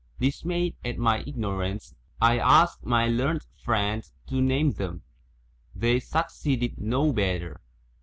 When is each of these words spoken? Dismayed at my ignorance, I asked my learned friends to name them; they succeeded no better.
Dismayed 0.19 0.75
at 0.83 0.97
my 0.97 1.23
ignorance, 1.27 1.93
I 2.19 2.39
asked 2.39 2.83
my 2.83 3.07
learned 3.07 3.43
friends 3.63 4.13
to 4.29 4.41
name 4.41 4.71
them; 4.71 5.03
they 5.75 5.99
succeeded 5.99 6.79
no 6.79 7.13
better. 7.13 7.61